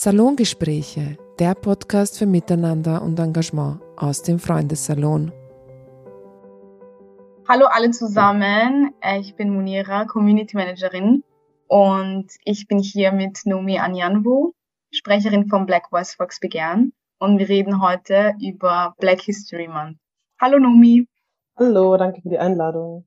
[0.00, 5.32] Salongespräche, der Podcast für Miteinander und Engagement aus dem Freundessalon.
[7.48, 11.24] Hallo alle zusammen, ich bin Munira, Community Managerin
[11.66, 14.52] und ich bin hier mit Nomi Anyanwu,
[14.92, 19.98] Sprecherin von Black Voice Fox Begehren und wir reden heute über Black History Month.
[20.40, 21.08] Hallo Nomi.
[21.56, 23.04] Hallo, danke für die Einladung.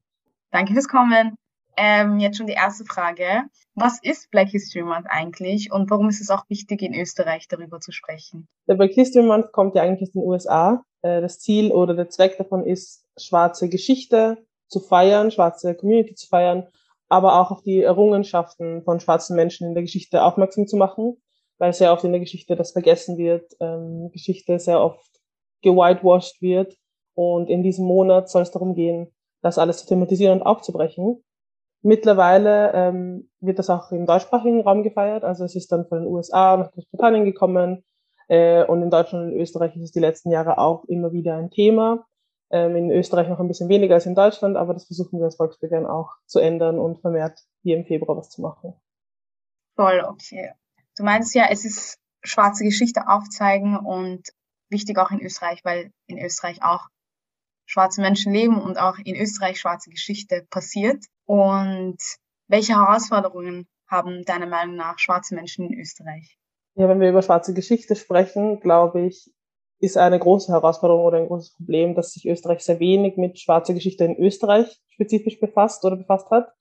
[0.52, 1.38] Danke fürs Kommen.
[1.77, 3.43] Ähm, jetzt schon die erste Frage.
[3.75, 7.79] Was ist Black History Month eigentlich und warum ist es auch wichtig, in Österreich darüber
[7.79, 8.47] zu sprechen?
[8.67, 10.84] Der Black History Month kommt ja eigentlich aus den USA.
[11.02, 16.27] Äh, das Ziel oder der Zweck davon ist, schwarze Geschichte zu feiern, schwarze Community zu
[16.27, 16.67] feiern,
[17.09, 21.17] aber auch auf die Errungenschaften von schwarzen Menschen in der Geschichte aufmerksam zu machen,
[21.57, 25.09] weil sehr oft in der Geschichte das vergessen wird, ähm, Geschichte sehr oft
[25.62, 26.77] gewhitewashed wird.
[27.13, 31.23] Und in diesem Monat soll es darum gehen, das alles zu thematisieren und aufzubrechen.
[31.84, 35.23] Mittlerweile ähm, wird das auch im deutschsprachigen Raum gefeiert.
[35.23, 37.84] Also es ist dann von den USA nach Großbritannien gekommen.
[38.27, 41.49] Äh, und in Deutschland und Österreich ist es die letzten Jahre auch immer wieder ein
[41.49, 42.05] Thema.
[42.52, 45.37] Ähm, in Österreich noch ein bisschen weniger als in Deutschland, aber das versuchen wir als
[45.37, 48.74] Volksbegehren auch zu ändern und vermehrt hier im Februar was zu machen.
[49.76, 50.54] Voll, okay.
[50.98, 54.29] Du meinst ja, es ist schwarze Geschichte aufzeigen und
[54.70, 56.87] wichtig auch in Österreich, weil in Österreich auch
[57.72, 61.05] schwarze Menschen leben und auch in Österreich schwarze Geschichte passiert.
[61.26, 61.98] Und
[62.50, 66.38] welche Herausforderungen haben deiner Meinung nach schwarze Menschen in Österreich?
[66.75, 69.31] Ja, wenn wir über schwarze Geschichte sprechen, glaube ich,
[69.80, 73.74] ist eine große Herausforderung oder ein großes Problem, dass sich Österreich sehr wenig mit schwarzer
[73.74, 76.52] Geschichte in Österreich spezifisch befasst oder befasst hat.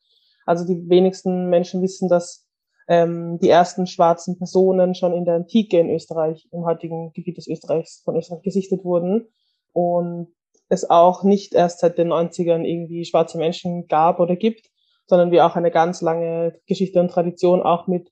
[0.47, 2.49] Also die wenigsten Menschen wissen, dass
[2.87, 7.49] ähm, die ersten schwarzen Personen schon in der Antike in Österreich, im heutigen Gebiet des
[7.49, 9.27] Österreichs, von Österreich gesichtet wurden.
[9.73, 10.29] Und
[10.71, 14.71] es auch nicht erst seit den 90ern irgendwie schwarze Menschen gab oder gibt,
[15.07, 18.11] sondern wir auch eine ganz lange Geschichte und Tradition auch mit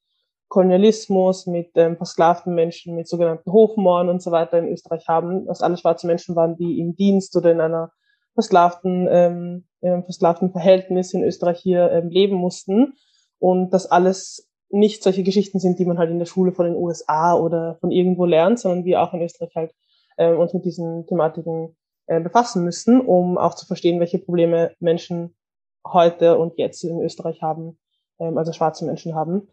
[0.48, 5.62] Kolonialismus, mit ähm, versklavten Menschen, mit sogenannten Hofmohren und so weiter in Österreich haben, dass
[5.62, 7.92] alle schwarze Menschen waren, die im Dienst oder in einer
[8.34, 12.94] versklavten, ähm, in einem versklavten Verhältnis in Österreich hier ähm, leben mussten.
[13.38, 16.76] Und dass alles nicht solche Geschichten sind, die man halt in der Schule von den
[16.76, 19.74] USA oder von irgendwo lernt, sondern wir auch in Österreich halt
[20.16, 21.76] äh, uns mit diesen Thematiken
[22.08, 25.36] äh, befassen müssen, um auch zu verstehen, welche Probleme Menschen
[25.86, 27.78] heute und jetzt in Österreich haben,
[28.18, 29.48] ähm, also schwarze Menschen haben.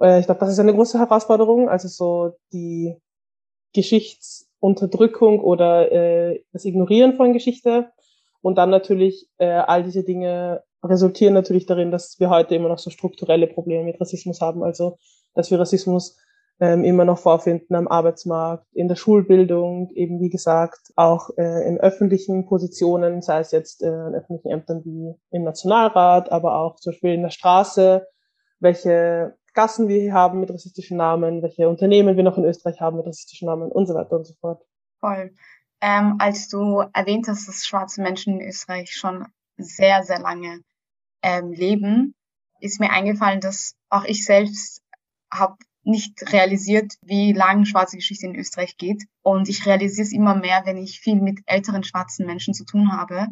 [0.00, 2.96] Äh, ich glaube, das ist eine große Herausforderung, also so die
[3.74, 7.90] Geschichtsunterdrückung oder äh, das Ignorieren von Geschichte
[8.40, 12.78] und dann natürlich äh, all diese Dinge resultieren natürlich darin, dass wir heute immer noch
[12.78, 14.96] so strukturelle Probleme mit Rassismus haben, also
[15.34, 16.16] dass wir Rassismus
[16.60, 21.78] ähm, immer noch vorfinden am Arbeitsmarkt, in der Schulbildung, eben wie gesagt, auch äh, in
[21.78, 26.92] öffentlichen Positionen, sei es jetzt äh, in öffentlichen Ämtern wie im Nationalrat, aber auch zum
[26.92, 28.06] Beispiel in der Straße,
[28.58, 32.96] welche Gassen wir hier haben mit rassistischen Namen, welche Unternehmen wir noch in Österreich haben
[32.96, 34.62] mit rassistischen Namen und so weiter und so fort.
[35.00, 35.32] Voll.
[35.80, 39.26] Ähm, als du erwähnt hast, dass schwarze Menschen in Österreich schon
[39.56, 40.60] sehr, sehr lange
[41.22, 42.14] ähm, leben,
[42.60, 44.82] ist mir eingefallen, dass auch ich selbst
[45.32, 45.56] habe
[45.88, 49.04] nicht realisiert, wie lang schwarze Geschichte in Österreich geht.
[49.22, 52.92] Und ich realisiere es immer mehr, wenn ich viel mit älteren schwarzen Menschen zu tun
[52.92, 53.28] habe,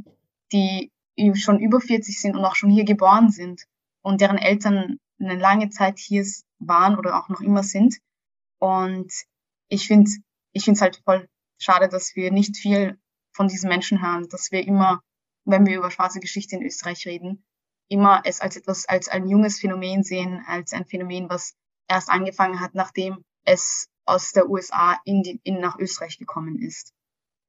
[0.53, 0.91] die
[1.34, 3.65] schon über 40 sind und auch schon hier geboren sind
[4.03, 6.25] und deren Eltern eine lange Zeit hier
[6.59, 7.99] waren oder auch noch immer sind.
[8.59, 9.12] Und
[9.69, 10.11] ich finde
[10.53, 11.28] ich finde es halt voll
[11.59, 12.99] schade, dass wir nicht viel
[13.33, 15.03] von diesen Menschen hören, dass wir immer,
[15.44, 17.44] wenn wir über schwarze Geschichte in Österreich reden,
[17.88, 21.55] immer es als etwas, als ein junges Phänomen sehen, als ein Phänomen, was
[21.89, 26.93] erst angefangen hat, nachdem es aus der USA in, die, in nach Österreich gekommen ist.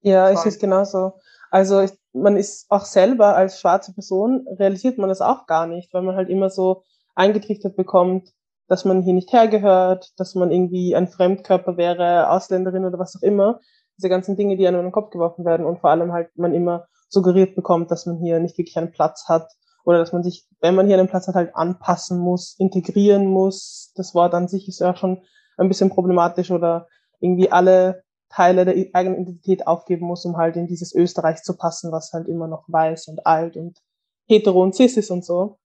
[0.01, 1.13] Ja, es ist genauso.
[1.49, 5.93] Also ich, man ist auch selber als schwarze Person, realisiert man das auch gar nicht,
[5.93, 6.83] weil man halt immer so
[7.15, 8.33] eingetrichtert bekommt,
[8.67, 13.23] dass man hier nicht hergehört, dass man irgendwie ein Fremdkörper wäre, Ausländerin oder was auch
[13.23, 13.59] immer.
[13.97, 16.53] Diese ganzen Dinge, die einem in den Kopf geworfen werden und vor allem halt man
[16.53, 19.49] immer suggeriert bekommt, dass man hier nicht wirklich einen Platz hat
[19.87, 23.93] oder dass man sich, wenn man hier einen Platz hat, halt anpassen muss, integrieren muss.
[23.95, 25.23] Das Wort an sich ist ja schon
[25.55, 26.89] ein bisschen problematisch oder
[27.21, 31.93] irgendwie alle Teile der eigenen Identität aufgeben muss, um halt in dieses Österreich zu passen,
[31.93, 33.79] was halt immer noch weiß und alt und
[34.27, 35.57] hetero und cis ist und so.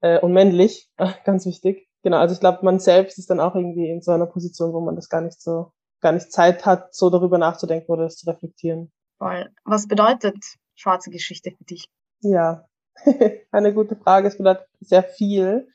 [0.00, 0.90] Äh, und männlich,
[1.24, 1.88] ganz wichtig.
[2.02, 4.80] Genau, also ich glaube, man selbst ist dann auch irgendwie in so einer Position, wo
[4.80, 5.70] man das gar nicht so,
[6.00, 8.90] gar nicht Zeit hat, so darüber nachzudenken oder das zu reflektieren.
[9.18, 9.48] Voll.
[9.64, 10.36] Was bedeutet
[10.74, 11.88] schwarze Geschichte für dich?
[12.22, 12.64] Ja,
[13.50, 14.28] Eine gute Frage.
[14.28, 15.68] Es bedeutet sehr viel,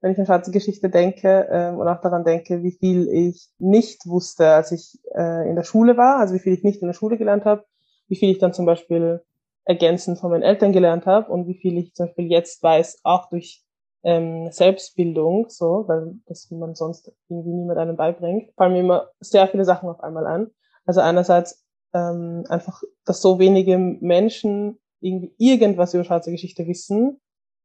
[0.00, 4.06] wenn ich an schwarze Geschichte denke ähm, und auch daran denke, wie viel ich nicht
[4.06, 6.94] wusste, als ich äh, in der Schule war, also wie viel ich nicht in der
[6.94, 7.64] Schule gelernt habe,
[8.08, 9.22] wie viel ich dann zum Beispiel
[9.64, 13.28] ergänzend von meinen Eltern gelernt habe und wie viel ich zum Beispiel jetzt weiß, auch
[13.28, 13.62] durch
[14.02, 19.46] ähm, Selbstbildung, so, weil das man sonst irgendwie niemand einem beibringt, fallen mir immer sehr
[19.48, 20.50] viele Sachen auf einmal an.
[20.86, 27.20] Also einerseits ähm, einfach, dass so wenige Menschen irgendwie irgendwas über schwarze Geschichte wissen.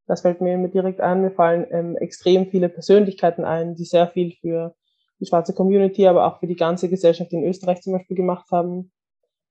[0.07, 1.21] Das fällt mir immer direkt ein.
[1.21, 4.75] Mir fallen ähm, extrem viele Persönlichkeiten ein, die sehr viel für
[5.19, 8.91] die schwarze Community, aber auch für die ganze Gesellschaft in Österreich zum Beispiel gemacht haben.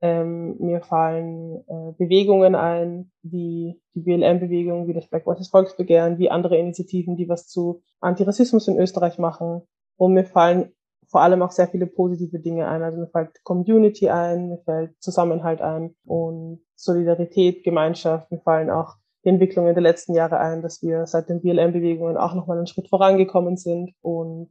[0.00, 6.30] Ähm, mir fallen äh, Bewegungen ein, wie die BLM-Bewegung, wie das Black Voices Volksbegehren, wie
[6.30, 9.62] andere Initiativen, die was zu Antirassismus in Österreich machen.
[9.96, 10.73] Und mir fallen
[11.14, 12.82] vor allem auch sehr viele positive Dinge ein.
[12.82, 18.32] Also mir fällt Community ein, mir fällt Zusammenhalt ein und Solidarität, Gemeinschaft.
[18.32, 22.34] Mir fallen auch die Entwicklungen der letzten Jahre ein, dass wir seit den BLM-Bewegungen auch
[22.34, 24.50] nochmal einen Schritt vorangekommen sind und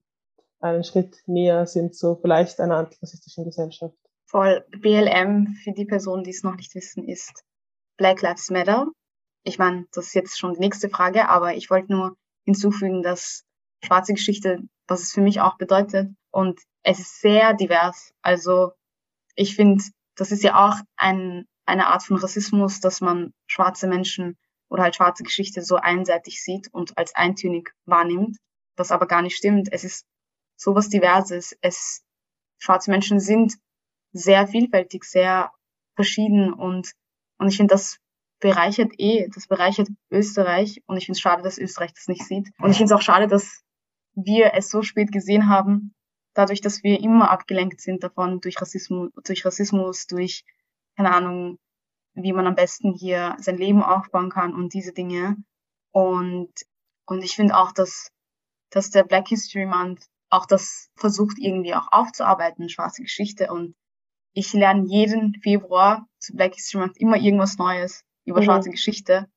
[0.62, 3.98] einen Schritt näher sind zu vielleicht einer antirassistischen Gesellschaft.
[4.26, 4.64] Voll.
[4.80, 7.44] BLM, für die Personen, die es noch nicht wissen, ist
[7.98, 8.88] Black Lives Matter.
[9.44, 12.16] Ich meine, das ist jetzt schon die nächste Frage, aber ich wollte nur
[12.46, 13.44] hinzufügen, dass
[13.84, 18.14] schwarze Geschichte, was es für mich auch bedeutet, und es ist sehr divers.
[18.22, 18.72] Also
[19.36, 19.84] ich finde,
[20.16, 24.38] das ist ja auch ein, eine Art von Rassismus, dass man schwarze Menschen
[24.70, 28.38] oder halt schwarze Geschichte so einseitig sieht und als eintönig wahrnimmt,
[28.76, 29.70] was aber gar nicht stimmt.
[29.72, 30.06] Es ist
[30.58, 31.56] sowas Diverses.
[31.62, 32.04] Es,
[32.58, 33.56] schwarze Menschen sind
[34.12, 35.52] sehr vielfältig, sehr
[35.96, 36.94] verschieden und,
[37.38, 37.98] und ich finde, das
[38.40, 42.50] bereichert eh, das bereichert Österreich und ich finde es schade, dass Österreich das nicht sieht.
[42.60, 43.62] Und ich finde es auch schade, dass
[44.16, 45.94] wir es so spät gesehen haben,
[46.34, 50.44] dadurch, dass wir immer abgelenkt sind davon durch Rassismus, durch Rassismus, durch,
[50.96, 51.60] keine Ahnung,
[52.16, 55.38] wie man am besten hier sein Leben aufbauen kann und diese Dinge.
[55.92, 56.52] Und,
[57.06, 58.12] und ich finde auch, dass,
[58.70, 63.52] dass der Black History Month auch das versucht irgendwie auch aufzuarbeiten, schwarze Geschichte.
[63.52, 63.76] Und
[64.34, 68.46] ich lerne jeden Februar zu Black History Month immer irgendwas Neues über mhm.
[68.46, 69.28] schwarze Geschichte.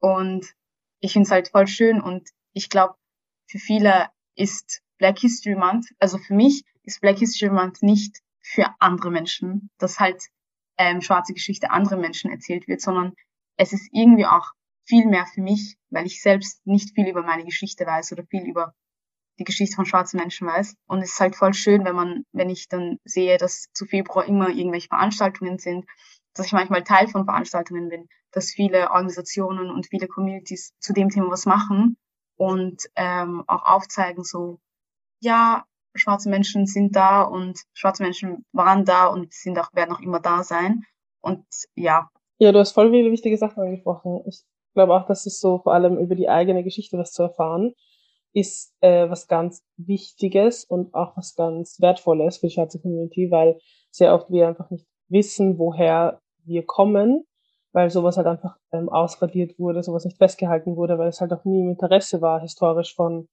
[0.00, 0.54] Und
[1.00, 2.94] ich finde es halt voll schön und ich glaube,
[3.46, 8.66] für viele ist Black History Month, also für mich ist Black History Month nicht für
[8.78, 10.22] andere Menschen, dass halt
[10.78, 13.14] ähm, schwarze Geschichte anderen Menschen erzählt wird, sondern
[13.56, 14.52] es ist irgendwie auch
[14.84, 18.44] viel mehr für mich, weil ich selbst nicht viel über meine Geschichte weiß oder viel
[18.44, 18.74] über
[19.38, 20.76] die Geschichte von schwarzen Menschen weiß.
[20.86, 24.26] Und es ist halt voll schön, wenn man, wenn ich dann sehe, dass zu Februar
[24.26, 25.86] immer irgendwelche Veranstaltungen sind,
[26.34, 31.08] dass ich manchmal Teil von Veranstaltungen bin, dass viele Organisationen und viele Communities zu dem
[31.08, 31.96] Thema was machen
[32.36, 34.58] und ähm, auch aufzeigen, so,
[35.20, 35.64] ja,
[35.94, 40.20] schwarze Menschen sind da und schwarze Menschen waren da und sind auch, werden auch immer
[40.20, 40.82] da sein.
[41.20, 41.44] Und
[41.74, 42.08] ja.
[42.38, 44.22] Ja, du hast voll viele wichtige Sachen angesprochen.
[44.26, 44.44] Ich
[44.74, 47.74] glaube auch, dass es so vor allem über die eigene Geschichte was zu erfahren
[48.34, 53.58] ist äh, was ganz Wichtiges und auch was ganz Wertvolles für die schwarze Community, weil
[53.90, 57.24] sehr oft wir einfach nicht wissen, woher wir kommen,
[57.74, 61.44] weil sowas halt einfach ähm, ausradiert wurde, sowas nicht festgehalten wurde, weil es halt auch
[61.44, 63.28] nie im Interesse war, historisch von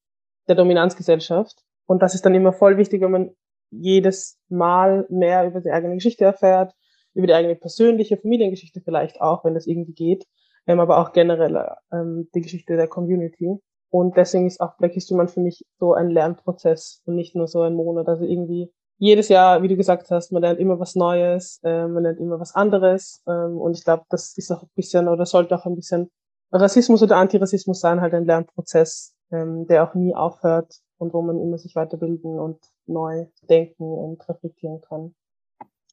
[0.47, 1.63] der Dominanzgesellschaft.
[1.85, 3.29] Und das ist dann immer voll wichtig, wenn man
[3.69, 6.73] jedes Mal mehr über die eigene Geschichte erfährt,
[7.13, 10.25] über die eigene persönliche Familiengeschichte vielleicht auch, wenn das irgendwie geht,
[10.65, 13.59] ähm, aber auch generell ähm, die Geschichte der Community.
[13.91, 17.47] Und deswegen ist auch Black History Month für mich so ein Lernprozess und nicht nur
[17.47, 18.07] so ein Monat.
[18.07, 18.71] Also irgendwie
[19.01, 22.39] jedes Jahr, wie du gesagt hast, man lernt immer was Neues, äh, man lernt immer
[22.39, 23.23] was anderes.
[23.27, 26.11] Ähm, und ich glaube, das ist auch ein bisschen oder sollte auch ein bisschen
[26.51, 31.39] Rassismus oder Antirassismus sein, halt ein Lernprozess, ähm, der auch nie aufhört und wo man
[31.39, 35.15] immer sich weiterbilden und neu denken und reflektieren kann.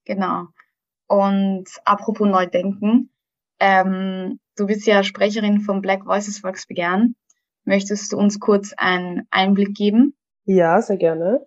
[0.04, 0.48] Genau.
[1.06, 3.10] Und apropos neu denken,
[3.58, 7.16] ähm, du bist ja Sprecherin vom Black Voices Volksbegehren.
[7.64, 10.14] Möchtest du uns kurz einen Einblick geben?
[10.44, 11.46] Ja, sehr gerne.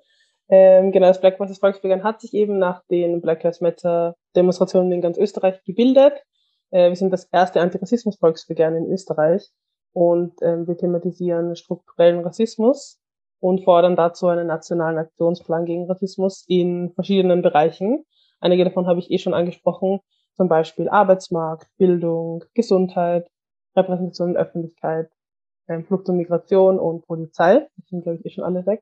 [0.54, 4.92] Ähm, genau, das Black Voices Volksbegehren hat sich eben nach den Black Lives Matter Demonstrationen
[4.92, 6.22] in ganz Österreich gebildet.
[6.72, 9.50] Äh, wir sind das erste Antirassismus-Volksbegehren in Österreich
[9.94, 13.00] und ähm, wir thematisieren strukturellen Rassismus
[13.40, 18.04] und fordern dazu einen nationalen Aktionsplan gegen Rassismus in verschiedenen Bereichen.
[18.42, 20.02] Einige davon habe ich eh schon angesprochen,
[20.36, 23.26] zum Beispiel Arbeitsmarkt, Bildung, Gesundheit,
[23.74, 25.10] Repräsentation in Öffentlichkeit,
[25.70, 27.70] ähm, Flucht und Migration und Polizei.
[27.78, 28.82] Das sind, glaube ich, eh schon alle weg.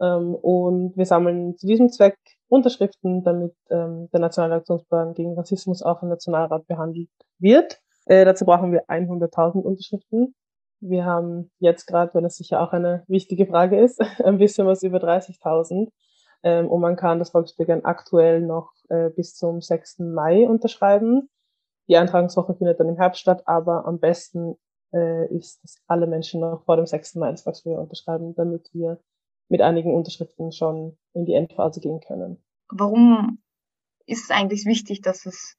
[0.00, 2.16] Ähm, und wir sammeln zu diesem Zweck
[2.48, 7.80] Unterschriften, damit ähm, der Nationale Aktionsplan gegen Rassismus auch im Nationalrat behandelt wird.
[8.06, 10.34] Äh, dazu brauchen wir 100.000 Unterschriften.
[10.80, 14.82] Wir haben jetzt gerade, weil das sicher auch eine wichtige Frage ist, ein bisschen was
[14.82, 15.90] über 30.000.
[16.42, 19.98] Ähm, und man kann das Volksbegehren aktuell noch äh, bis zum 6.
[20.00, 21.28] Mai unterschreiben.
[21.88, 24.56] Die Eintragungswoche findet dann im Herbst statt, aber am besten
[24.92, 27.16] äh, ist, dass alle Menschen noch vor dem 6.
[27.16, 28.98] Mai das Volksbegehren unterschreiben, damit wir
[29.50, 32.42] mit einigen Unterschriften schon in die Endphase gehen können.
[32.70, 33.42] Warum
[34.06, 35.56] ist es eigentlich wichtig, dass es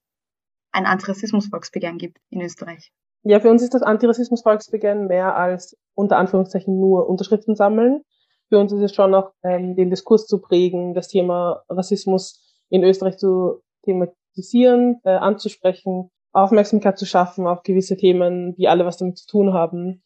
[0.72, 2.92] ein Antirassismus-Volksbegehren gibt in Österreich?
[3.24, 8.02] Ja, für uns ist das Antirassismus-Volksbegehren mehr als unter Anführungszeichen nur Unterschriften sammeln.
[8.50, 12.84] Für uns ist es schon noch ähm, den Diskurs zu prägen, das Thema Rassismus in
[12.84, 19.18] Österreich zu thematisieren, äh, anzusprechen, Aufmerksamkeit zu schaffen auf gewisse Themen, die alle was damit
[19.18, 20.02] zu tun haben.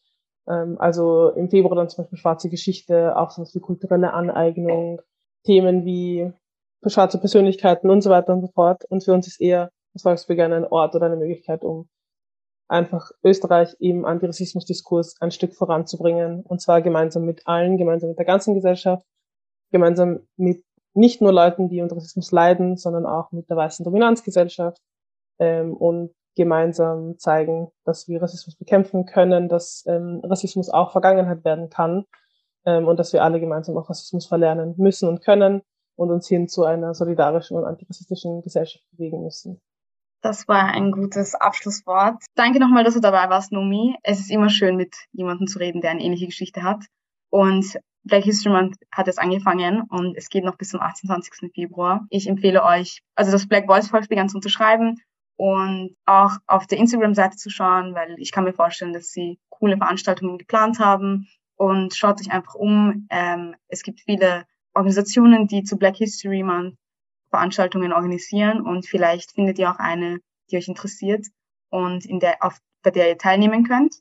[0.48, 5.02] Ähm, also im Februar dann zum Beispiel schwarze Geschichte, auch sowas wie kulturelle Aneignung,
[5.44, 6.32] Themen wie
[6.88, 8.86] schwarze Persönlichkeiten und so weiter und so fort.
[8.86, 11.88] Und für uns ist eher das Volksbegehren ein Ort oder eine Möglichkeit, um
[12.68, 16.42] einfach Österreich im Antirassismusdiskurs ein Stück voranzubringen.
[16.42, 19.06] Und zwar gemeinsam mit allen, gemeinsam mit der ganzen Gesellschaft,
[19.72, 24.82] gemeinsam mit nicht nur Leuten, die unter Rassismus leiden, sondern auch mit der weißen Dominanzgesellschaft
[25.40, 31.70] ähm, und gemeinsam zeigen, dass wir Rassismus bekämpfen können, dass ähm, Rassismus auch Vergangenheit werden
[31.70, 32.06] kann
[32.66, 35.62] ähm, und dass wir alle gemeinsam auch Rassismus verlernen müssen und können
[35.96, 39.62] und uns hin zu einer solidarischen und antirassistischen Gesellschaft bewegen müssen.
[40.22, 42.24] Das war ein gutes Abschlusswort.
[42.36, 43.96] Danke nochmal, dass du dabei warst, Nomi.
[44.04, 46.84] Es ist immer schön, mit jemandem zu reden, der eine ähnliche Geschichte hat.
[47.30, 51.52] Und Black History Month hat jetzt angefangen und es geht noch bis zum 28.
[51.54, 52.06] Februar.
[52.10, 54.98] Ich empfehle euch, also das Black Voice Volksbegehren zu unterschreiben
[55.38, 59.78] und auch auf der Instagram-Seite zu schauen, weil ich kann mir vorstellen, dass sie coole
[59.78, 63.08] Veranstaltungen geplant haben und schaut euch einfach um.
[63.10, 66.76] Ähm, es gibt viele Organisationen, die zu Black History Month
[67.30, 71.26] Veranstaltungen organisieren und vielleicht findet ihr auch eine, die euch interessiert
[71.70, 73.96] und in der, auf, bei der ihr teilnehmen könnt.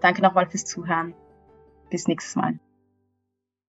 [0.00, 1.14] Danke nochmal fürs Zuhören.
[1.90, 2.58] Bis nächstes Mal.